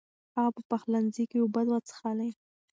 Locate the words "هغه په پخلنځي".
0.35-1.23